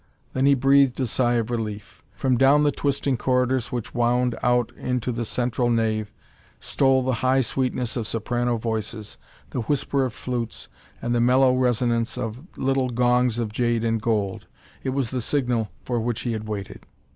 Then 0.33 0.47
he 0.47 0.55
breathed 0.55 0.99
a 0.99 1.05
sigh 1.05 1.33
of 1.35 1.51
relief. 1.51 2.01
From 2.15 2.35
down 2.35 2.63
the 2.63 2.71
twisting 2.71 3.17
corridors 3.17 3.71
which 3.71 3.93
wound 3.93 4.33
out 4.41 4.71
to 5.01 5.11
the 5.11 5.25
central 5.25 5.69
nave, 5.69 6.11
stole 6.59 7.03
the 7.03 7.13
high 7.21 7.41
sweetness 7.41 7.95
of 7.95 8.07
soprano 8.07 8.57
voices, 8.57 9.19
the 9.51 9.59
whisper 9.61 10.03
of 10.03 10.11
flutes, 10.13 10.69
and 11.03 11.13
the 11.13 11.21
mellow 11.21 11.55
resonance 11.55 12.17
of 12.17 12.39
little 12.57 12.89
gongs 12.89 13.37
of 13.37 13.53
jade 13.53 13.83
and 13.83 14.01
gold. 14.01 14.47
It 14.83 14.89
was 14.89 15.11
the 15.11 15.21
signal 15.21 15.69
for 15.83 15.99
which 15.99 16.21
he 16.21 16.31
had 16.31 16.47
waited. 16.49 16.87